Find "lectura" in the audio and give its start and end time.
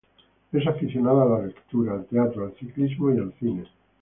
1.45-1.93